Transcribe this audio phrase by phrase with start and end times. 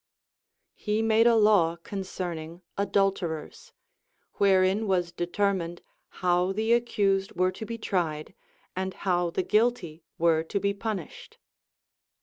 [0.73, 3.71] He made a law concerning• adulterers,
[4.39, 8.33] wherein was determined how the accused were to be tried
[8.75, 11.37] and how the guilty were to be punished.